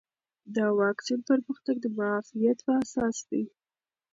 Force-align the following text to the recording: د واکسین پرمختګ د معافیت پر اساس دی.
د 0.55 0.57
واکسین 0.79 1.19
پرمختګ 1.29 1.75
د 1.81 1.85
معافیت 1.97 2.57
پر 2.65 2.75
اساس 2.83 3.17
دی. 3.29 3.43